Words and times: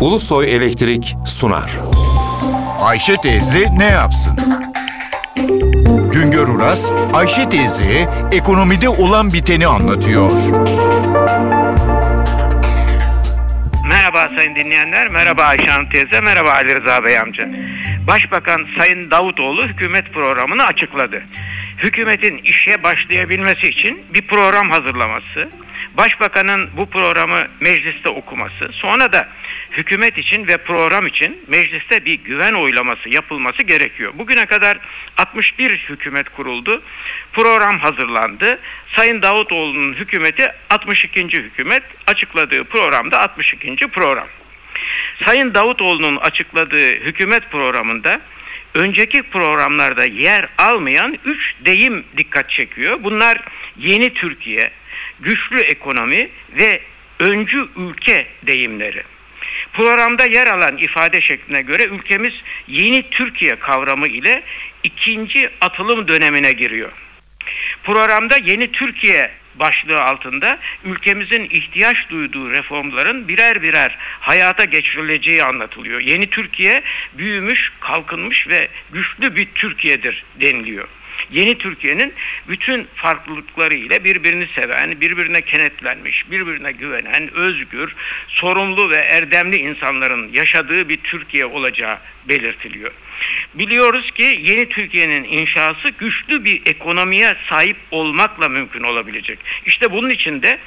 Ulusoy 0.00 0.54
Elektrik 0.56 1.16
sunar. 1.26 1.70
Ayşe 2.80 3.16
teyze 3.16 3.66
ne 3.78 3.84
yapsın? 3.84 4.38
Güngör 6.12 6.48
Uras, 6.48 6.92
Ayşe 7.12 7.48
teyze 7.48 8.08
ekonomide 8.32 8.88
olan 8.88 9.32
biteni 9.32 9.66
anlatıyor. 9.66 10.30
Merhaba 13.88 14.28
sayın 14.36 14.54
dinleyenler, 14.54 15.08
merhaba 15.08 15.42
Ayşe 15.42 15.70
Hanım 15.70 15.88
teyze, 15.88 16.20
merhaba 16.20 16.52
Ali 16.52 16.80
Rıza 16.80 17.04
Bey 17.04 17.18
amca. 17.18 17.48
Başbakan 18.06 18.66
Sayın 18.78 19.10
Davutoğlu 19.10 19.68
hükümet 19.68 20.12
programını 20.12 20.64
açıkladı. 20.64 21.22
Hükümetin 21.78 22.38
işe 22.38 22.82
başlayabilmesi 22.82 23.68
için 23.68 24.02
bir 24.14 24.26
program 24.26 24.70
hazırlaması, 24.70 25.48
Başbakanın 25.96 26.70
bu 26.76 26.90
programı 26.90 27.46
mecliste 27.60 28.08
okuması, 28.08 28.70
sonra 28.72 29.12
da 29.12 29.28
hükümet 29.70 30.18
için 30.18 30.48
ve 30.48 30.56
program 30.56 31.06
için 31.06 31.44
mecliste 31.48 32.04
bir 32.04 32.14
güven 32.14 32.52
oylaması 32.52 33.08
yapılması 33.08 33.62
gerekiyor. 33.62 34.12
Bugüne 34.14 34.46
kadar 34.46 34.78
61 35.16 35.70
hükümet 35.70 36.28
kuruldu, 36.28 36.82
program 37.32 37.78
hazırlandı. 37.78 38.58
Sayın 38.96 39.22
Davutoğlu'nun 39.22 39.94
hükümeti 39.94 40.52
62. 40.70 41.28
hükümet 41.28 41.82
açıkladığı 42.06 42.64
programda 42.64 43.20
62. 43.20 43.76
program. 43.76 44.28
Sayın 45.24 45.54
Davutoğlu'nun 45.54 46.16
açıkladığı 46.16 46.90
hükümet 46.90 47.50
programında 47.50 48.20
önceki 48.74 49.22
programlarda 49.22 50.04
yer 50.04 50.48
almayan 50.58 51.18
3 51.24 51.54
deyim 51.64 52.04
dikkat 52.16 52.50
çekiyor. 52.50 52.98
Bunlar 53.02 53.38
yeni 53.76 54.14
Türkiye, 54.14 54.70
güçlü 55.20 55.60
ekonomi 55.60 56.30
ve 56.58 56.80
öncü 57.18 57.68
ülke 57.76 58.26
deyimleri. 58.42 59.02
Programda 59.72 60.24
yer 60.24 60.46
alan 60.46 60.78
ifade 60.78 61.20
şekline 61.20 61.62
göre 61.62 61.84
ülkemiz 61.84 62.32
yeni 62.68 63.10
Türkiye 63.10 63.58
kavramı 63.58 64.06
ile 64.06 64.42
ikinci 64.82 65.50
atılım 65.60 66.08
dönemine 66.08 66.52
giriyor. 66.52 66.92
Programda 67.84 68.36
yeni 68.36 68.72
Türkiye 68.72 69.30
başlığı 69.54 70.02
altında 70.02 70.58
ülkemizin 70.84 71.44
ihtiyaç 71.44 71.96
duyduğu 72.10 72.50
reformların 72.50 73.28
birer 73.28 73.62
birer 73.62 73.98
hayata 74.20 74.64
geçirileceği 74.64 75.44
anlatılıyor. 75.44 76.00
Yeni 76.00 76.30
Türkiye 76.30 76.82
büyümüş, 77.12 77.72
kalkınmış 77.80 78.48
ve 78.48 78.68
güçlü 78.92 79.36
bir 79.36 79.48
Türkiye'dir 79.54 80.24
deniliyor. 80.40 80.88
Yeni 81.32 81.58
Türkiye'nin 81.58 82.14
bütün 82.48 82.86
farklılıkları 82.94 83.74
ile 83.74 84.04
birbirini 84.04 84.48
seven, 84.54 85.00
birbirine 85.00 85.40
kenetlenmiş, 85.40 86.30
birbirine 86.30 86.72
güvenen, 86.72 87.34
özgür, 87.34 87.94
sorumlu 88.28 88.90
ve 88.90 88.96
erdemli 88.96 89.56
insanların 89.56 90.32
yaşadığı 90.32 90.88
bir 90.88 90.96
Türkiye 90.96 91.46
olacağı 91.46 91.98
belirtiliyor. 92.28 92.92
Biliyoruz 93.54 94.10
ki 94.10 94.40
yeni 94.42 94.68
Türkiye'nin 94.68 95.24
inşası 95.24 95.88
güçlü 95.88 96.44
bir 96.44 96.62
ekonomiye 96.66 97.36
sahip 97.48 97.76
olmakla 97.90 98.48
mümkün 98.48 98.82
olabilecek. 98.82 99.38
İşte 99.66 99.92
bunun 99.92 100.10
için 100.10 100.42
de 100.42 100.58